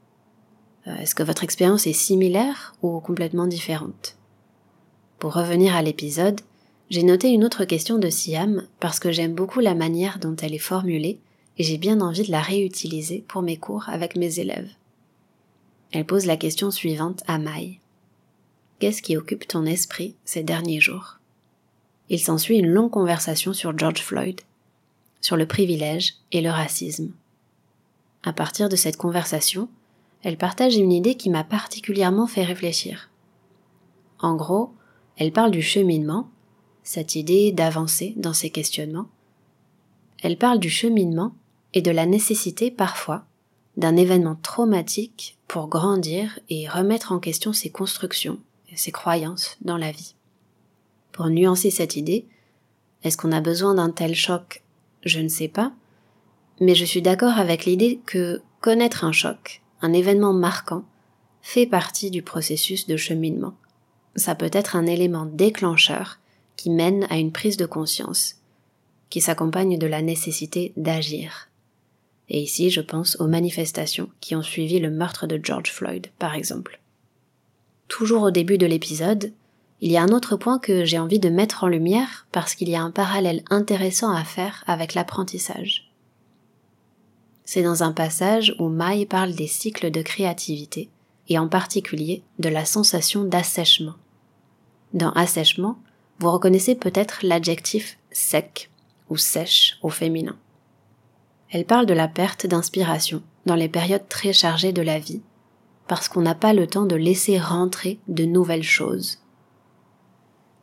euh, 0.87 0.95
est-ce 0.97 1.15
que 1.15 1.23
votre 1.23 1.43
expérience 1.43 1.87
est 1.87 1.93
similaire 1.93 2.73
ou 2.81 2.99
complètement 2.99 3.47
différente? 3.47 4.17
Pour 5.17 5.33
revenir 5.33 5.75
à 5.75 5.81
l'épisode, 5.81 6.41
j'ai 6.89 7.03
noté 7.03 7.29
une 7.29 7.43
autre 7.43 7.65
question 7.65 7.99
de 7.99 8.09
Siam 8.09 8.67
parce 8.79 8.99
que 8.99 9.11
j'aime 9.11 9.35
beaucoup 9.35 9.59
la 9.59 9.75
manière 9.75 10.17
dont 10.19 10.35
elle 10.35 10.55
est 10.55 10.57
formulée 10.57 11.19
et 11.57 11.63
j'ai 11.63 11.77
bien 11.77 12.01
envie 12.01 12.25
de 12.25 12.31
la 12.31 12.41
réutiliser 12.41 13.23
pour 13.27 13.41
mes 13.41 13.57
cours 13.57 13.89
avec 13.89 14.15
mes 14.15 14.39
élèves. 14.39 14.71
Elle 15.91 16.05
pose 16.05 16.25
la 16.25 16.37
question 16.37 16.71
suivante 16.71 17.23
à 17.27 17.37
Mai. 17.37 17.79
Qu'est-ce 18.79 19.01
qui 19.01 19.17
occupe 19.17 19.47
ton 19.47 19.65
esprit 19.65 20.15
ces 20.25 20.41
derniers 20.41 20.79
jours? 20.79 21.19
Il 22.09 22.19
s'ensuit 22.19 22.57
une 22.57 22.69
longue 22.69 22.91
conversation 22.91 23.53
sur 23.53 23.77
George 23.77 24.01
Floyd, 24.01 24.41
sur 25.21 25.37
le 25.37 25.45
privilège 25.45 26.15
et 26.31 26.41
le 26.41 26.49
racisme. 26.49 27.11
À 28.23 28.33
partir 28.33 28.67
de 28.67 28.75
cette 28.75 28.97
conversation, 28.97 29.69
elle 30.23 30.37
partage 30.37 30.75
une 30.75 30.91
idée 30.91 31.15
qui 31.15 31.29
m'a 31.29 31.43
particulièrement 31.43 32.25
fait 32.25 32.43
réfléchir. 32.43 33.09
En 34.19 34.35
gros, 34.35 34.73
elle 35.17 35.31
parle 35.31 35.51
du 35.51 35.61
cheminement, 35.61 36.29
cette 36.83 37.15
idée 37.15 37.51
d'avancer 37.51 38.13
dans 38.17 38.33
ses 38.33 38.49
questionnements. 38.49 39.09
Elle 40.21 40.37
parle 40.37 40.59
du 40.59 40.69
cheminement 40.69 41.33
et 41.73 41.81
de 41.81 41.91
la 41.91 42.05
nécessité 42.05 42.71
parfois 42.71 43.25
d'un 43.77 43.95
événement 43.95 44.35
traumatique 44.35 45.37
pour 45.47 45.67
grandir 45.67 46.39
et 46.49 46.67
remettre 46.67 47.11
en 47.11 47.19
question 47.19 47.53
ses 47.53 47.69
constructions 47.69 48.39
et 48.69 48.75
ses 48.75 48.91
croyances 48.91 49.57
dans 49.61 49.77
la 49.77 49.91
vie. 49.91 50.15
Pour 51.11 51.29
nuancer 51.29 51.71
cette 51.71 51.95
idée, 51.95 52.25
est-ce 53.03 53.17
qu'on 53.17 53.31
a 53.31 53.41
besoin 53.41 53.75
d'un 53.75 53.89
tel 53.89 54.15
choc? 54.15 54.63
Je 55.05 55.19
ne 55.19 55.29
sais 55.29 55.47
pas, 55.47 55.71
mais 56.59 56.75
je 56.75 56.85
suis 56.85 57.01
d'accord 57.01 57.37
avec 57.37 57.65
l'idée 57.65 58.01
que 58.05 58.41
connaître 58.59 59.05
un 59.05 59.13
choc, 59.13 59.61
un 59.81 59.93
événement 59.93 60.33
marquant, 60.33 60.83
fait 61.41 61.65
partie 61.65 62.11
du 62.11 62.21
processus 62.21 62.87
de 62.87 62.97
cheminement. 62.97 63.53
Ça 64.15 64.35
peut 64.35 64.49
être 64.51 64.75
un 64.75 64.85
élément 64.85 65.25
déclencheur 65.25 66.19
qui 66.59 66.69
mène 66.69 67.07
à 67.09 67.17
une 67.17 67.31
prise 67.31 67.55
de 67.55 67.65
conscience, 67.65 68.35
qui 69.09 69.21
s'accompagne 69.21 69.77
de 69.77 69.87
la 69.87 70.01
nécessité 70.01 70.73
d'agir. 70.75 71.47
Et 72.27 72.41
ici, 72.41 72.69
je 72.69 72.81
pense 72.81 73.15
aux 73.21 73.27
manifestations 73.27 74.09
qui 74.19 74.35
ont 74.35 74.41
suivi 74.41 74.77
le 74.77 74.91
meurtre 74.91 75.25
de 75.25 75.39
George 75.41 75.71
Floyd, 75.71 76.07
par 76.19 76.35
exemple. 76.35 76.81
Toujours 77.87 78.23
au 78.23 78.31
début 78.31 78.57
de 78.57 78.65
l'épisode, 78.65 79.31
il 79.79 79.89
y 79.89 79.95
a 79.95 80.03
un 80.03 80.09
autre 80.09 80.35
point 80.35 80.59
que 80.59 80.83
j'ai 80.83 80.99
envie 80.99 81.19
de 81.19 81.29
mettre 81.29 81.63
en 81.63 81.69
lumière 81.69 82.27
parce 82.33 82.55
qu'il 82.55 82.67
y 82.67 82.75
a 82.75 82.81
un 82.81 82.91
parallèle 82.91 83.41
intéressant 83.49 84.11
à 84.13 84.25
faire 84.25 84.65
avec 84.67 84.95
l'apprentissage. 84.95 85.89
C'est 87.45 87.63
dans 87.63 87.83
un 87.83 87.93
passage 87.93 88.53
où 88.59 88.67
Mai 88.67 89.05
parle 89.05 89.31
des 89.33 89.47
cycles 89.47 89.91
de 89.91 90.01
créativité, 90.01 90.89
et 91.29 91.39
en 91.39 91.47
particulier 91.47 92.21
de 92.37 92.49
la 92.49 92.65
sensation 92.65 93.23
d'assèchement. 93.23 93.95
Dans 94.93 95.11
assèchement, 95.11 95.79
vous 96.19 96.31
reconnaissez 96.31 96.75
peut-être 96.75 97.19
l'adjectif 97.23 97.97
sec 98.11 98.69
ou 99.09 99.17
sèche 99.17 99.77
au 99.81 99.89
féminin. 99.89 100.37
Elle 101.51 101.65
parle 101.65 101.85
de 101.85 101.93
la 101.93 102.07
perte 102.07 102.45
d'inspiration 102.45 103.23
dans 103.45 103.55
les 103.55 103.69
périodes 103.69 104.07
très 104.07 104.33
chargées 104.33 104.73
de 104.73 104.81
la 104.81 104.99
vie, 104.99 105.21
parce 105.87 106.07
qu'on 106.07 106.21
n'a 106.21 106.35
pas 106.35 106.53
le 106.53 106.67
temps 106.67 106.85
de 106.85 106.95
laisser 106.95 107.39
rentrer 107.39 107.99
de 108.07 108.25
nouvelles 108.25 108.63
choses. 108.63 109.19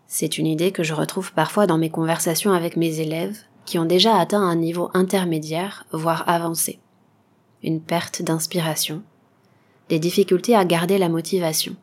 C'est 0.07 0.39
une 0.39 0.47
idée 0.47 0.71
que 0.71 0.85
je 0.85 0.95
retrouve 0.95 1.33
parfois 1.33 1.67
dans 1.67 1.79
mes 1.79 1.91
conversations 1.91 2.53
avec 2.53 2.77
mes 2.77 3.01
élèves 3.01 3.39
qui 3.65 3.79
ont 3.79 3.85
déjà 3.85 4.17
atteint 4.17 4.43
un 4.43 4.55
niveau 4.55 4.91
intermédiaire, 4.95 5.85
voire 5.91 6.29
avancé. 6.29 6.79
Une 7.65 7.81
perte 7.81 8.23
d'inspiration, 8.23 9.03
des 9.89 9.99
difficultés 9.99 10.55
à 10.55 10.65
garder 10.65 10.99
la 10.99 11.09
motivation. 11.09 11.75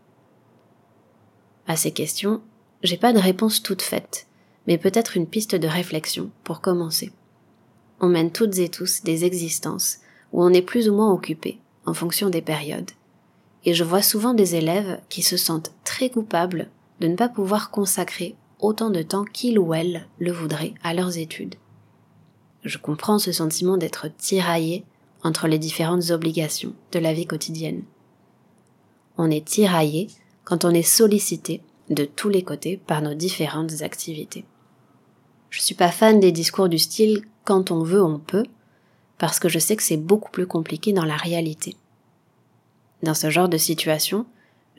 À 1.68 1.75
ces 1.75 1.92
questions, 1.92 2.42
j'ai 2.84 2.98
pas 2.98 3.13
de 3.13 3.20
réponse 3.20 3.63
toute 3.63 3.82
faite, 3.82 4.28
mais 4.68 4.78
peut-être 4.78 5.18
une 5.18 5.28
piste 5.28 5.56
de 5.56 5.68
réflexion 5.68 6.30
pour 6.44 6.62
commencer. 6.62 7.12
On 8.00 8.08
mène 8.08 8.32
toutes 8.32 8.58
et 8.60 8.70
tous 8.70 9.04
des 9.04 9.25
existences 9.25 10.00
où 10.32 10.44
on 10.44 10.54
est 10.54 10.62
plus 10.62 10.90
ou 10.90 10.96
moins 10.96 11.12
occupé, 11.12 11.60
en 11.86 11.94
fonction 11.94 12.30
des 12.30 12.42
périodes. 12.42 12.92
Et 13.66 13.74
je 13.74 13.84
vois 13.84 14.02
souvent 14.02 14.34
des 14.34 14.56
élèves 14.56 15.00
qui 15.10 15.22
se 15.22 15.38
sentent 15.38 15.74
très 15.84 16.10
coupables 16.10 16.70
de 17.00 17.08
ne 17.08 17.16
pas 17.16 17.30
pouvoir 17.30 17.72
consacrer 17.72 18.36
autant 18.60 18.90
de 18.90 19.02
temps 19.02 19.25
qu'ils 19.25 19.60
ou 19.60 19.74
elles 19.74 20.08
le 20.20 20.32
voudraient 20.32 20.74
à 20.84 20.94
leurs 20.94 21.18
études 21.18 21.56
je 22.63 22.78
comprends 22.78 23.20
ce 23.20 23.32
sentiment 23.32 23.78
d'être 23.78 24.08
tiraillé 24.18 24.86
entre 25.24 25.48
les 25.48 25.60
différentes 25.60 26.12
obligations 26.12 26.74
de 26.92 27.00
la 27.00 27.13
vie 27.13 27.25
quotidienne. 27.25 27.84
On 29.18 29.30
est 29.30 29.46
tiraillé 29.46 30.08
quand 30.44 30.66
on 30.66 30.72
est 30.72 30.82
sollicité 30.82 31.62
de 31.90 32.06
tous 32.06 32.30
les 32.30 32.44
côtés 32.44 32.78
par 32.78 33.02
nos 33.02 33.13
différentes 33.13 33.82
activités. 33.82 34.46
Je 35.50 35.62
suis 35.62 35.75
pas 35.75 35.92
fan 35.92 36.20
des 36.20 36.32
discours 36.32 36.70
du 36.70 36.80
style 36.80 37.24
quand 37.44 37.72
on 37.72 37.84
veut, 37.84 38.04
on 38.04 38.20
peut, 38.20 38.46
parce 39.18 39.40
que 39.40 39.50
je 39.50 39.60
sais 39.60 39.75
que 39.75 39.84
c'est 39.84 39.98
beaucoup 39.98 40.32
plus 40.32 40.48
compliqué 40.48 40.94
dans 40.94 41.06
la 41.06 41.18
réalité. 41.18 41.75
Dans 43.04 43.13
ce 43.13 43.30
genre 43.30 43.50
de 43.50 43.58
situation, 43.58 44.25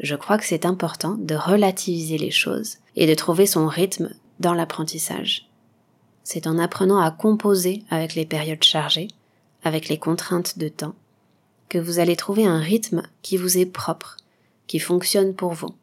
je 0.01 0.17
crois 0.17 0.39
que 0.39 0.47
c'est 0.47 0.67
important 0.67 1.17
de 1.19 1.35
relativiser 1.35 2.19
les 2.19 2.31
choses 2.31 2.79
et 2.97 3.07
de 3.07 3.15
trouver 3.15 3.47
son 3.47 3.69
rythme 3.69 4.11
dans 4.41 4.55
l'apprentissage 4.55 5.49
c'est 6.25 6.47
en 6.47 6.59
apprenant 6.59 6.99
à 6.99 7.11
composer 7.11 7.85
avec 7.91 8.15
les 8.15 8.25
périodes 8.25 8.65
chargées, 8.65 9.09
avec 9.63 9.89
les 9.89 9.99
contraintes 9.99 10.59
de 10.59 10.69
temps, 10.69 10.95
que 11.69 11.79
vous 11.79 11.99
allez 11.99 12.17
trouver 12.17 12.47
un 12.47 12.59
rythme 12.59 13.03
qui 13.23 13.37
vous 13.37 13.59
est 13.59 13.67
propre, 13.67 14.17
qui 14.67 14.79
fonctionne 14.79 15.35
pour 15.35 15.53
vous. 15.53 15.75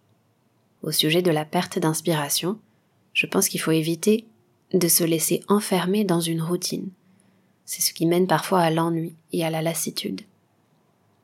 Au 0.83 0.91
sujet 0.91 1.21
de 1.21 1.31
la 1.31 1.45
perte 1.45 1.77
d'inspiration, 1.77 2.57
je 3.13 3.27
pense 3.27 3.49
qu'il 3.49 3.61
faut 3.61 3.71
éviter 3.71 4.25
de 4.73 4.87
se 4.87 5.03
laisser 5.03 5.43
enfermer 5.47 6.03
dans 6.03 6.21
une 6.21 6.41
routine. 6.41 6.89
C'est 7.65 7.81
ce 7.81 7.93
qui 7.93 8.07
mène 8.07 8.25
parfois 8.25 8.61
à 8.61 8.71
l'ennui 8.71 9.15
et 9.31 9.45
à 9.45 9.51
la 9.51 9.61
lassitude. 9.61 10.21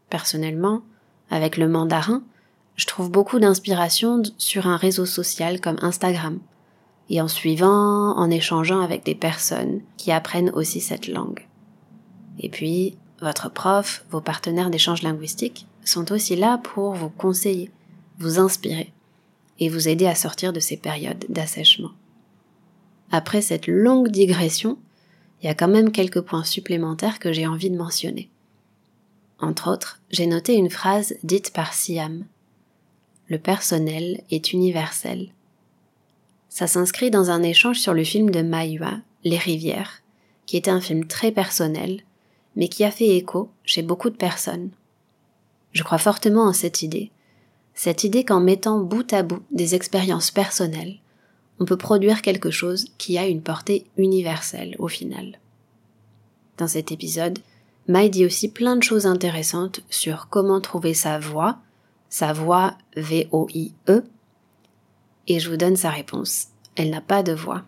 Personnellement, 0.09 0.83
avec 1.29 1.57
le 1.57 1.67
mandarin, 1.67 2.23
je 2.75 2.85
trouve 2.85 3.09
beaucoup 3.09 3.39
d'inspiration 3.39 4.21
sur 4.37 4.67
un 4.67 4.77
réseau 4.77 5.05
social 5.05 5.59
comme 5.59 5.77
Instagram, 5.81 6.39
et 7.09 7.19
en 7.19 7.27
suivant, 7.27 8.15
en 8.15 8.29
échangeant 8.29 8.81
avec 8.81 9.03
des 9.03 9.15
personnes 9.15 9.81
qui 9.97 10.11
apprennent 10.11 10.51
aussi 10.51 10.81
cette 10.81 11.07
langue. 11.07 11.47
Et 12.39 12.49
puis, 12.49 12.95
votre 13.21 13.49
prof, 13.49 14.05
vos 14.11 14.21
partenaires 14.21 14.69
d'échange 14.69 15.01
linguistique 15.01 15.65
sont 15.83 16.11
aussi 16.11 16.35
là 16.35 16.59
pour 16.59 16.93
vous 16.93 17.09
conseiller, 17.09 17.71
vous 18.19 18.39
inspirer 18.39 18.93
et 19.59 19.69
vous 19.69 19.87
aider 19.87 20.05
à 20.05 20.15
sortir 20.15 20.53
de 20.53 20.59
ces 20.59 20.77
périodes 20.77 21.25
d'assèchement. 21.29 21.91
Après 23.11 23.41
cette 23.41 23.67
longue 23.67 24.09
digression, 24.09 24.77
il 25.41 25.47
y 25.47 25.49
a 25.49 25.55
quand 25.55 25.67
même 25.67 25.91
quelques 25.91 26.21
points 26.21 26.43
supplémentaires 26.43 27.19
que 27.19 27.31
j'ai 27.31 27.47
envie 27.47 27.69
de 27.69 27.77
mentionner. 27.77 28.29
Entre 29.39 29.71
autres, 29.71 30.01
j'ai 30.09 30.25
noté 30.25 30.55
une 30.55 30.69
phrase 30.69 31.15
dite 31.23 31.51
par 31.53 31.73
Siam. 31.73 32.25
Le 33.27 33.37
personnel 33.37 34.23
est 34.31 34.53
universel 34.53 35.31
ça 36.57 36.65
s'inscrit 36.65 37.11
dans 37.11 37.29
un 37.29 37.43
échange 37.43 37.79
sur 37.79 37.93
le 37.93 38.03
film 38.03 38.31
de 38.31 38.41
Maïwa, 38.41 38.93
Les 39.23 39.37
Rivières, 39.37 40.01
qui 40.47 40.57
était 40.57 40.71
un 40.71 40.81
film 40.81 41.05
très 41.05 41.31
personnel, 41.31 42.01
mais 42.55 42.67
qui 42.67 42.83
a 42.83 42.89
fait 42.89 43.15
écho 43.15 43.51
chez 43.63 43.83
beaucoup 43.83 44.09
de 44.09 44.15
personnes. 44.15 44.71
Je 45.71 45.83
crois 45.83 45.99
fortement 45.99 46.45
en 46.45 46.53
cette 46.53 46.81
idée, 46.81 47.11
cette 47.77 48.03
idée 48.03 48.25
qu'en 48.25 48.39
mettant 48.39 48.79
bout 48.79 49.13
à 49.13 49.21
bout 49.21 49.43
des 49.51 49.75
expériences 49.75 50.31
personnelles, 50.31 50.97
on 51.59 51.65
peut 51.65 51.77
produire 51.77 52.23
quelque 52.23 52.49
chose 52.49 52.87
qui 52.97 53.19
a 53.19 53.27
une 53.27 53.43
portée 53.43 53.85
universelle 53.97 54.75
au 54.79 54.87
final. 54.87 55.39
Dans 56.57 56.67
cet 56.67 56.91
épisode, 56.91 57.37
Mai 57.87 58.09
dit 58.09 58.25
aussi 58.25 58.49
plein 58.49 58.77
de 58.77 58.83
choses 58.83 59.05
intéressantes 59.05 59.81
sur 59.91 60.27
comment 60.27 60.59
trouver 60.59 60.95
sa 60.95 61.19
voix, 61.19 61.59
sa 62.09 62.33
voix 62.33 62.73
V-O-I-E, 62.95 64.03
et 65.27 65.39
je 65.39 65.49
vous 65.49 65.57
donne 65.57 65.77
sa 65.77 65.91
réponse. 65.91 66.47
Elle 66.75 66.89
n'a 66.89 67.01
pas 67.01 67.21
de 67.21 67.33
voix. 67.33 67.63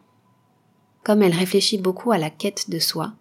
Comme 1.03 1.21
elle 1.21 1.35
réfléchit 1.35 1.77
beaucoup 1.77 2.11
à 2.11 2.17
la 2.17 2.31
quête 2.31 2.71
de 2.71 2.79
soi, 2.79 3.13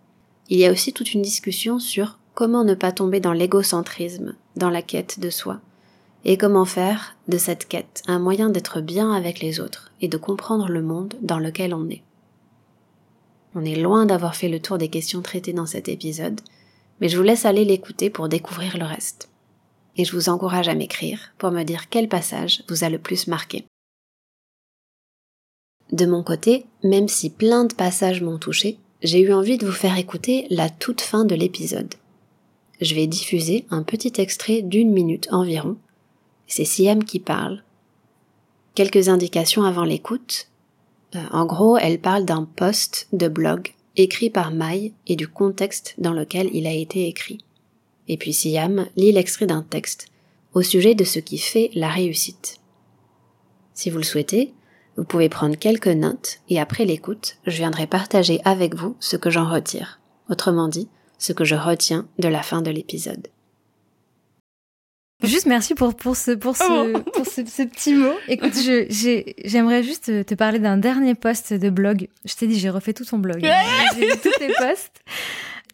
il 0.49 0.59
y 0.59 0.64
a 0.64 0.73
aussi 0.73 0.95
toute 0.95 1.12
une 1.12 1.23
discussion 1.23 1.80
sur 1.80 2.18
comment 2.35 2.64
ne 2.64 2.75
pas 2.75 2.92
tomber 2.92 3.21
dans 3.21 3.35
l'égocentrisme, 3.35 4.37
dans 4.57 4.71
la 4.71 4.80
quête 4.80 5.21
de 5.21 5.28
soi, 5.28 5.61
et 6.25 6.37
comment 6.37 6.65
faire 6.65 7.17
de 7.29 7.39
cette 7.39 7.69
quête 7.69 8.03
un 8.07 8.19
moyen 8.19 8.51
d'être 8.51 8.81
bien 8.81 9.13
avec 9.13 9.41
les 9.41 9.61
autres 9.61 9.93
et 10.01 10.09
de 10.09 10.17
comprendre 10.17 10.69
le 10.69 10.83
monde 10.83 11.15
dans 11.23 11.39
lequel 11.39 11.75
on 11.75 11.89
est? 11.89 12.03
On 13.55 13.65
est 13.65 13.77
loin 13.77 14.07
d'avoir 14.07 14.37
fait 14.37 14.49
le 14.49 14.61
tour 14.61 14.79
des 14.79 14.89
questions 14.89 15.23
traitées 15.23 15.53
dans 15.53 15.67
cet 15.67 15.89
épisode, 15.89 16.41
mais 17.01 17.09
je 17.09 17.17
vous 17.17 17.23
laisse 17.23 17.45
aller 17.45 17.65
l'écouter 17.65 18.11
pour 18.11 18.29
découvrir 18.29 18.77
le 18.77 18.85
reste. 18.85 19.31
Et 19.97 20.05
je 20.05 20.13
vous 20.13 20.29
encourage 20.29 20.69
à 20.69 20.75
m'écrire 20.75 21.33
pour 21.39 21.51
me 21.51 21.65
dire 21.65 21.89
quel 21.89 22.09
passage 22.09 22.63
vous 22.69 22.85
a 22.85 22.89
le 22.89 22.99
plus 22.99 23.27
marqué. 23.27 23.65
De 25.93 26.05
mon 26.05 26.23
côté, 26.23 26.67
même 26.85 27.09
si 27.09 27.31
plein 27.31 27.65
de 27.65 27.75
passages 27.75 28.23
m'ont 28.23 28.39
touché, 28.39 28.79
j'ai 29.03 29.21
eu 29.21 29.33
envie 29.33 29.59
de 29.59 29.67
vous 29.67 29.73
faire 29.73 29.97
écouter 29.97 30.47
la 30.51 30.69
toute 30.69 31.01
fin 31.01 31.25
de 31.25 31.35
l'épisode. 31.35 31.95
Je 32.81 32.95
vais 32.95 33.07
diffuser 33.07 33.65
un 33.71 33.83
petit 33.83 34.13
extrait 34.21 34.63
d'une 34.63 34.93
minute 34.93 35.29
environ. 35.33 35.77
C'est 36.49 36.64
Siam 36.64 37.05
qui 37.05 37.21
parle. 37.21 37.62
Quelques 38.75 39.11
indications 39.11 39.64
avant 39.64 39.85
l'écoute. 39.85 40.49
Euh, 41.14 41.23
en 41.31 41.45
gros, 41.45 41.76
elle 41.76 42.00
parle 42.00 42.25
d'un 42.25 42.45
post 42.45 43.07
de 43.12 43.28
blog 43.28 43.75
écrit 43.97 44.31
par 44.31 44.50
Mai 44.50 44.93
et 45.07 45.14
du 45.14 45.28
contexte 45.28 45.95
dans 45.99 46.12
lequel 46.12 46.49
il 46.55 46.67
a 46.67 46.73
été 46.73 47.07
écrit. 47.07 47.45
Et 48.09 48.17
puis 48.17 48.33
Siam 48.33 48.87
lit 48.97 49.12
l'extrait 49.12 49.47
d'un 49.47 49.62
texte 49.62 50.07
au 50.55 50.62
sujet 50.62 50.95
de 50.95 51.05
ce 51.05 51.19
qui 51.19 51.38
fait 51.38 51.71
la 51.75 51.88
réussite. 51.88 52.61
Si 53.75 53.90
vous 53.90 53.99
le 53.99 54.05
souhaitez, 54.05 54.55
vous 54.97 55.05
pouvez 55.05 55.28
prendre 55.28 55.57
quelques 55.57 55.87
notes 55.87 56.40
et 56.49 56.59
après 56.59 56.85
l'écoute, 56.85 57.37
je 57.47 57.57
viendrai 57.57 57.87
partager 57.87 58.40
avec 58.45 58.75
vous 58.75 58.97
ce 59.00 59.17
que 59.17 59.31
j'en 59.31 59.49
retire. 59.49 60.00
Autrement 60.31 60.69
dit, 60.69 60.88
ce 61.19 61.33
que 61.33 61.45
je 61.45 61.55
retiens 61.55 62.09
de 62.19 62.28
la 62.28 62.43
fin 62.43 62.62
de 62.62 62.71
l'épisode. 62.71 63.28
Juste 65.25 65.47
merci 65.47 65.75
pour, 65.75 65.97
pour, 65.97 66.17
ce, 66.17 66.31
pour, 66.31 66.57
ce, 66.57 66.63
oh. 66.65 66.99
pour 67.15 67.27
ce, 67.27 67.41
petit 67.63 67.95
mot. 67.95 68.13
Écoute, 68.29 68.55
j'aimerais 69.45 69.83
juste 69.83 70.25
te 70.25 70.35
parler 70.35 70.61
d'un 70.61 70.77
dernier 70.77 71.15
post 71.15 71.53
de 71.53 71.71
blog. 71.71 72.09
Je 72.25 72.35
t'ai 72.35 72.47
dit, 72.47 72.59
j'ai 72.59 72.71
refait 72.71 72.93
tout 72.93 73.05
ton 73.05 73.19
blog. 73.19 73.45
j'ai 73.99 74.11
tous 74.11 74.31
tes 74.39 74.53
posts 74.57 75.03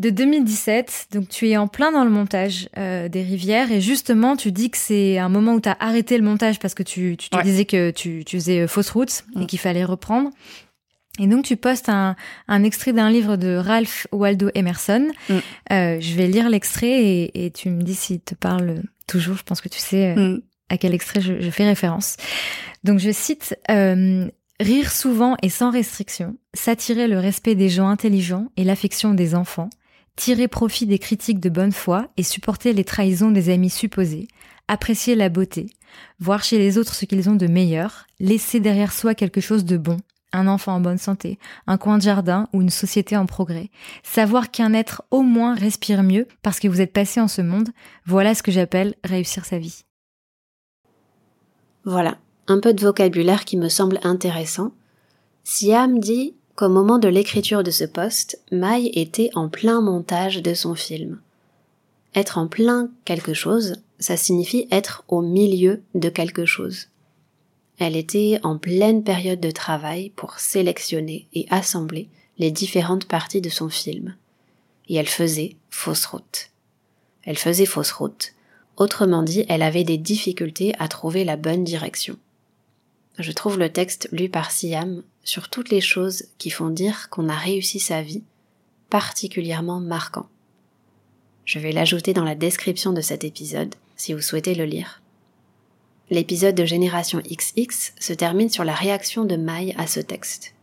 de 0.00 0.10
2017. 0.10 1.08
Donc 1.12 1.28
tu 1.28 1.48
es 1.48 1.56
en 1.56 1.68
plein 1.68 1.92
dans 1.92 2.04
le 2.04 2.10
montage 2.10 2.68
euh, 2.76 3.08
des 3.08 3.22
rivières 3.22 3.70
et 3.70 3.80
justement 3.80 4.36
tu 4.36 4.52
dis 4.52 4.70
que 4.70 4.78
c'est 4.78 5.18
un 5.18 5.28
moment 5.28 5.54
où 5.54 5.60
tu 5.60 5.68
as 5.68 5.76
arrêté 5.78 6.18
le 6.18 6.24
montage 6.24 6.58
parce 6.58 6.74
que 6.74 6.82
tu, 6.82 7.16
tu 7.16 7.30
te 7.30 7.42
disais 7.42 7.64
que 7.64 7.90
tu, 7.90 8.24
tu 8.24 8.38
faisais 8.38 8.62
euh, 8.62 8.68
fausse 8.68 8.90
route 8.90 9.24
et 9.36 9.40
mm. 9.40 9.46
qu'il 9.46 9.58
fallait 9.58 9.84
reprendre. 9.84 10.30
Et 11.18 11.26
donc 11.26 11.44
tu 11.44 11.56
postes 11.56 11.88
un, 11.88 12.16
un 12.48 12.64
extrait 12.64 12.92
d'un 12.92 13.10
livre 13.10 13.36
de 13.36 13.56
Ralph 13.56 14.06
Waldo 14.12 14.50
Emerson. 14.54 15.08
Mm. 15.28 15.34
Euh, 15.72 16.00
je 16.00 16.14
vais 16.14 16.26
lire 16.26 16.48
l'extrait 16.48 17.04
et, 17.04 17.46
et, 17.46 17.50
tu 17.50 17.70
me 17.70 17.82
dis 17.82 17.94
s'il 17.94 18.20
te 18.20 18.34
parle 18.34 18.82
toujours. 19.06 19.36
Je 19.36 19.44
pense 19.44 19.60
que 19.60 19.68
tu 19.68 19.78
sais 19.78 20.16
euh, 20.16 20.36
mm. 20.36 20.42
à 20.70 20.76
quel 20.78 20.92
extrait 20.92 21.20
je, 21.20 21.40
je, 21.40 21.50
fais 21.50 21.66
référence. 21.66 22.16
Donc 22.82 22.98
je 22.98 23.12
cite 23.12 23.56
euh, 23.70 24.28
Rire 24.60 24.92
souvent 24.92 25.36
et 25.42 25.48
sans 25.48 25.72
restriction, 25.72 26.36
s'attirer 26.52 27.08
le 27.08 27.18
respect 27.18 27.56
des 27.56 27.68
gens 27.68 27.88
intelligents 27.88 28.52
et 28.56 28.62
l'affection 28.62 29.12
des 29.12 29.34
enfants, 29.34 29.68
tirer 30.14 30.46
profit 30.46 30.86
des 30.86 31.00
critiques 31.00 31.40
de 31.40 31.48
bonne 31.48 31.72
foi 31.72 32.08
et 32.16 32.22
supporter 32.22 32.72
les 32.72 32.84
trahisons 32.84 33.32
des 33.32 33.50
amis 33.50 33.68
supposés, 33.68 34.28
apprécier 34.68 35.16
la 35.16 35.28
beauté, 35.28 35.70
voir 36.20 36.44
chez 36.44 36.58
les 36.58 36.78
autres 36.78 36.94
ce 36.94 37.04
qu'ils 37.04 37.28
ont 37.28 37.34
de 37.34 37.48
meilleur, 37.48 38.06
laisser 38.20 38.60
derrière 38.60 38.92
soi 38.92 39.16
quelque 39.16 39.40
chose 39.40 39.64
de 39.64 39.76
bon, 39.76 39.96
un 40.34 40.48
enfant 40.48 40.74
en 40.74 40.80
bonne 40.80 40.98
santé, 40.98 41.38
un 41.66 41.78
coin 41.78 41.98
de 41.98 42.02
jardin 42.02 42.48
ou 42.52 42.60
une 42.60 42.70
société 42.70 43.16
en 43.16 43.26
progrès, 43.26 43.70
savoir 44.02 44.50
qu'un 44.50 44.74
être 44.74 45.02
au 45.10 45.22
moins 45.22 45.54
respire 45.54 46.02
mieux 46.02 46.26
parce 46.42 46.60
que 46.60 46.68
vous 46.68 46.80
êtes 46.80 46.92
passé 46.92 47.20
en 47.20 47.28
ce 47.28 47.42
monde, 47.42 47.70
voilà 48.04 48.34
ce 48.34 48.42
que 48.42 48.52
j'appelle 48.52 48.94
réussir 49.04 49.44
sa 49.44 49.58
vie. 49.58 49.84
Voilà, 51.84 52.18
un 52.48 52.60
peu 52.60 52.72
de 52.72 52.80
vocabulaire 52.80 53.44
qui 53.44 53.56
me 53.56 53.68
semble 53.68 54.00
intéressant. 54.02 54.72
Siam 55.44 55.98
dit 55.98 56.34
qu'au 56.56 56.68
moment 56.68 56.98
de 56.98 57.08
l'écriture 57.08 57.62
de 57.62 57.70
ce 57.70 57.84
poste, 57.84 58.40
Mai 58.50 58.90
était 58.94 59.30
en 59.34 59.48
plein 59.48 59.80
montage 59.80 60.42
de 60.42 60.54
son 60.54 60.74
film. 60.74 61.20
Être 62.14 62.38
en 62.38 62.46
plein 62.46 62.88
quelque 63.04 63.34
chose, 63.34 63.76
ça 63.98 64.16
signifie 64.16 64.68
être 64.70 65.04
au 65.08 65.20
milieu 65.20 65.82
de 65.94 66.08
quelque 66.08 66.46
chose. 66.46 66.88
Elle 67.78 67.96
était 67.96 68.38
en 68.42 68.56
pleine 68.56 69.02
période 69.02 69.40
de 69.40 69.50
travail 69.50 70.10
pour 70.10 70.38
sélectionner 70.38 71.26
et 71.32 71.46
assembler 71.50 72.08
les 72.38 72.50
différentes 72.50 73.06
parties 73.06 73.40
de 73.40 73.48
son 73.48 73.68
film. 73.68 74.14
Et 74.88 74.94
elle 74.94 75.08
faisait 75.08 75.56
fausse 75.70 76.06
route. 76.06 76.50
Elle 77.24 77.38
faisait 77.38 77.66
fausse 77.66 77.92
route. 77.92 78.32
Autrement 78.76 79.22
dit, 79.22 79.44
elle 79.48 79.62
avait 79.62 79.84
des 79.84 79.98
difficultés 79.98 80.74
à 80.78 80.88
trouver 80.88 81.24
la 81.24 81.36
bonne 81.36 81.64
direction. 81.64 82.16
Je 83.18 83.32
trouve 83.32 83.58
le 83.58 83.70
texte 83.70 84.08
lu 84.10 84.28
par 84.28 84.50
Siam 84.50 85.02
sur 85.22 85.48
toutes 85.48 85.70
les 85.70 85.80
choses 85.80 86.26
qui 86.38 86.50
font 86.50 86.70
dire 86.70 87.08
qu'on 87.10 87.28
a 87.28 87.36
réussi 87.36 87.78
sa 87.78 88.02
vie 88.02 88.24
particulièrement 88.90 89.80
marquant. 89.80 90.28
Je 91.44 91.58
vais 91.58 91.72
l'ajouter 91.72 92.12
dans 92.12 92.24
la 92.24 92.34
description 92.34 92.92
de 92.92 93.00
cet 93.00 93.24
épisode 93.24 93.74
si 93.96 94.12
vous 94.12 94.20
souhaitez 94.20 94.54
le 94.54 94.64
lire. 94.64 95.00
L'épisode 96.10 96.54
de 96.54 96.66
Génération 96.66 97.20
XX 97.20 97.94
se 97.98 98.12
termine 98.12 98.50
sur 98.50 98.62
la 98.64 98.74
réaction 98.74 99.24
de 99.24 99.36
Mai 99.36 99.74
à 99.78 99.86
ce 99.86 100.00
texte. 100.00 100.54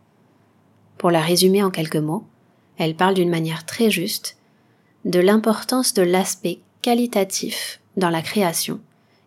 Pour 0.98 1.10
la 1.10 1.20
résumer 1.20 1.64
en 1.64 1.70
quelques 1.70 1.96
mots, 1.96 2.24
elle 2.78 2.94
parle 2.94 3.14
d'une 3.14 3.28
manière 3.28 3.66
très 3.66 3.90
juste 3.90 4.36
de 5.04 5.18
l'importance 5.18 5.94
de 5.94 6.02
l'aspect 6.02 6.60
qualitatif 6.80 7.80
dans 7.96 8.10
la 8.10 8.22
création 8.22 8.80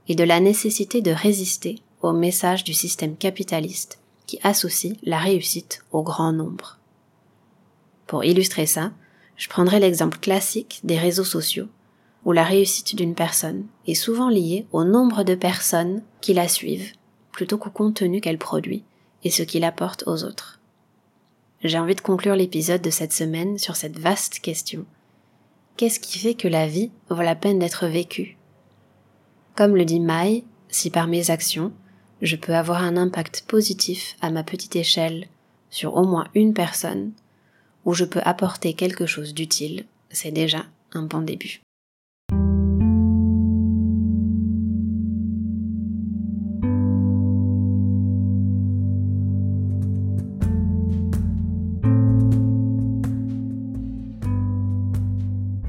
et 0.08 0.16
de 0.16 0.24
la 0.24 0.40
nécessité 0.40 1.02
de 1.02 1.12
résister 1.12 1.80
au 2.02 2.14
message 2.14 2.64
du 2.64 2.74
système 2.74 3.18
capitaliste 3.18 4.00
qui 4.26 4.40
associe 4.42 4.96
la 5.04 5.18
réussite 5.18 5.84
au 5.92 6.02
grand 6.02 6.32
nombre. 6.32 6.80
Pour 8.08 8.24
illustrer 8.24 8.66
ça, 8.66 8.92
je 9.36 9.50
prendrai 9.50 9.80
l'exemple 9.80 10.20
classique 10.20 10.80
des 10.86 10.98
réseaux 10.98 11.26
sociaux, 11.26 11.68
où 12.26 12.32
la 12.32 12.44
réussite 12.44 12.96
d'une 12.96 13.16
personne 13.16 13.66
est 13.88 13.94
souvent 13.94 14.30
liée 14.30 14.66
au 14.72 14.84
nombre 14.84 15.24
de 15.24 15.36
personnes 15.36 16.02
qui 16.22 16.34
la 16.34 16.48
suivent, 16.48 16.92
plutôt 17.32 17.58
qu'au 17.58 17.70
contenu 17.70 18.20
qu'elle 18.20 18.40
produit 18.40 18.84
et 19.24 19.30
ce 19.30 19.44
qu'il 19.44 19.64
apporte 19.64 20.04
aux 20.08 20.24
autres. 20.24 20.60
J'ai 21.64 21.80
envie 21.80 21.96
de 21.96 22.02
conclure 22.02 22.36
l'épisode 22.36 22.82
de 22.82 22.90
cette 22.90 23.14
semaine 23.14 23.58
sur 23.58 23.76
cette 23.76 23.98
vaste 23.98 24.40
question. 24.40 24.86
Qu'est-ce 25.78 26.00
qui 26.00 26.20
fait 26.20 26.34
que 26.34 26.48
la 26.48 26.68
vie 26.68 26.92
vaut 27.10 27.22
la 27.22 27.36
peine 27.36 27.60
d'être 27.60 27.88
vécue? 27.88 28.38
Comme 29.56 29.76
le 29.76 29.86
dit 29.86 30.00
Mai, 30.00 30.44
si 30.68 30.90
par 30.90 31.08
mes 31.08 31.32
actions, 31.32 31.72
je 32.22 32.36
peux 32.36 32.56
avoir 32.56 32.84
un 32.84 32.98
impact 32.98 33.46
positif 33.48 34.16
à 34.22 34.30
ma 34.32 34.44
petite 34.44 34.76
échelle 34.76 35.28
sur 35.70 35.96
au 35.96 36.06
moins 36.06 36.28
une 36.34 36.54
personne, 36.54 37.12
ou 37.84 37.94
je 37.94 38.06
peux 38.06 38.22
apporter 38.24 38.74
quelque 38.74 39.06
chose 39.06 39.34
d'utile, 39.34 39.86
c'est 40.10 40.32
déjà 40.32 40.66
un 40.94 41.04
bon 41.04 41.22
début. 41.22 41.65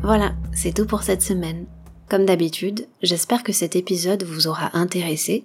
Voilà, 0.06 0.36
c'est 0.54 0.72
tout 0.72 0.86
pour 0.86 1.02
cette 1.02 1.20
semaine. 1.20 1.66
Comme 2.08 2.26
d'habitude, 2.26 2.86
j'espère 3.02 3.42
que 3.42 3.50
cet 3.52 3.74
épisode 3.74 4.22
vous 4.22 4.46
aura 4.46 4.70
intéressé 4.78 5.44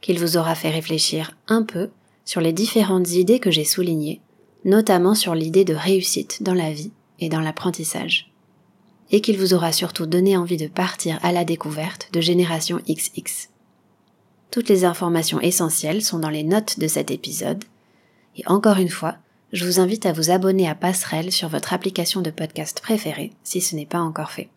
qu'il 0.00 0.18
vous 0.18 0.36
aura 0.36 0.56
fait 0.56 0.70
réfléchir 0.70 1.36
un 1.46 1.62
peu 1.62 1.90
sur 2.24 2.40
les 2.40 2.52
différentes 2.52 3.12
idées 3.12 3.38
que 3.38 3.52
j'ai 3.52 3.62
soulignées, 3.62 4.20
notamment 4.64 5.14
sur 5.14 5.36
l'idée 5.36 5.64
de 5.64 5.76
réussite 5.76 6.42
dans 6.42 6.54
la 6.54 6.72
vie 6.72 6.90
et 7.20 7.28
dans 7.28 7.38
l'apprentissage. 7.38 8.32
Et 9.12 9.20
qu'il 9.20 9.38
vous 9.38 9.54
aura 9.54 9.70
surtout 9.70 10.06
donné 10.06 10.36
envie 10.36 10.56
de 10.56 10.66
partir 10.66 11.20
à 11.22 11.30
la 11.30 11.44
découverte 11.44 12.08
de 12.12 12.20
Génération 12.20 12.80
XX. 12.88 13.48
Toutes 14.50 14.68
les 14.68 14.84
informations 14.84 15.40
essentielles 15.40 16.02
sont 16.02 16.18
dans 16.18 16.30
les 16.30 16.42
notes 16.42 16.80
de 16.80 16.88
cet 16.88 17.12
épisode. 17.12 17.62
Et 18.36 18.42
encore 18.48 18.78
une 18.78 18.88
fois, 18.88 19.18
je 19.52 19.64
vous 19.64 19.80
invite 19.80 20.06
à 20.06 20.12
vous 20.12 20.30
abonner 20.30 20.68
à 20.68 20.74
Passerelle 20.74 21.32
sur 21.32 21.48
votre 21.48 21.72
application 21.72 22.22
de 22.22 22.30
podcast 22.30 22.80
préférée 22.80 23.32
si 23.42 23.60
ce 23.60 23.74
n'est 23.74 23.86
pas 23.86 23.98
encore 23.98 24.30
fait. 24.30 24.48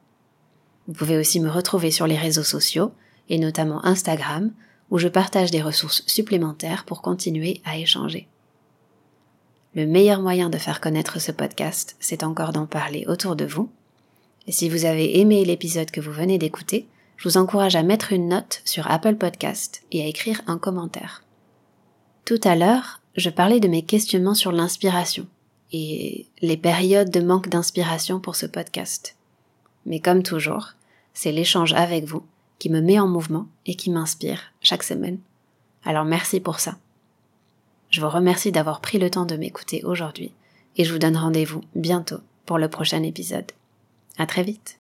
Vous 0.87 0.93
pouvez 0.93 1.17
aussi 1.17 1.39
me 1.39 1.49
retrouver 1.49 1.91
sur 1.91 2.07
les 2.07 2.17
réseaux 2.17 2.43
sociaux, 2.43 2.91
et 3.29 3.39
notamment 3.39 3.83
Instagram, 3.85 4.51
où 4.91 4.97
je 4.97 5.07
partage 5.07 5.49
des 5.49 5.61
ressources 5.61 6.03
supplémentaires 6.05 6.85
pour 6.85 7.01
continuer 7.01 7.61
à 7.65 7.77
échanger. 7.77 8.27
Le 9.75 9.87
meilleur 9.87 10.21
moyen 10.21 10.49
de 10.49 10.57
faire 10.57 10.81
connaître 10.81 11.19
ce 11.19 11.31
podcast, 11.31 11.95
c'est 11.99 12.23
encore 12.23 12.51
d'en 12.51 12.67
parler 12.67 13.05
autour 13.07 13.35
de 13.35 13.45
vous. 13.45 13.69
Et 14.45 14.51
si 14.51 14.69
vous 14.69 14.85
avez 14.85 15.19
aimé 15.19 15.45
l'épisode 15.45 15.89
que 15.89 16.01
vous 16.01 16.11
venez 16.11 16.37
d'écouter, 16.37 16.87
je 17.17 17.29
vous 17.29 17.37
encourage 17.37 17.75
à 17.75 17.83
mettre 17.83 18.11
une 18.11 18.27
note 18.27 18.61
sur 18.65 18.91
Apple 18.91 19.15
Podcast 19.15 19.83
et 19.91 20.03
à 20.03 20.07
écrire 20.07 20.41
un 20.45 20.57
commentaire. 20.57 21.23
Tout 22.25 22.41
à 22.43 22.55
l'heure, 22.55 23.01
je 23.15 23.29
parlais 23.29 23.59
de 23.59 23.67
mes 23.67 23.83
questionnements 23.83 24.33
sur 24.33 24.51
l'inspiration 24.51 25.27
et 25.71 26.27
les 26.41 26.57
périodes 26.57 27.09
de 27.09 27.19
manque 27.19 27.49
d'inspiration 27.49 28.19
pour 28.19 28.35
ce 28.35 28.45
podcast. 28.45 29.15
Mais 29.85 29.99
comme 29.99 30.23
toujours, 30.23 30.73
c'est 31.13 31.31
l'échange 31.31 31.73
avec 31.73 32.05
vous 32.05 32.23
qui 32.59 32.69
me 32.69 32.81
met 32.81 32.99
en 32.99 33.07
mouvement 33.07 33.47
et 33.65 33.75
qui 33.75 33.89
m'inspire 33.89 34.53
chaque 34.61 34.83
semaine. 34.83 35.19
Alors 35.83 36.05
merci 36.05 36.39
pour 36.39 36.59
ça. 36.59 36.77
Je 37.89 38.01
vous 38.01 38.09
remercie 38.09 38.51
d'avoir 38.51 38.81
pris 38.81 38.97
le 38.97 39.09
temps 39.09 39.25
de 39.25 39.35
m'écouter 39.35 39.83
aujourd'hui 39.83 40.31
et 40.77 40.83
je 40.83 40.93
vous 40.93 40.99
donne 40.99 41.17
rendez-vous 41.17 41.61
bientôt 41.75 42.19
pour 42.45 42.57
le 42.57 42.69
prochain 42.69 43.03
épisode. 43.03 43.51
À 44.17 44.25
très 44.25 44.43
vite. 44.43 44.82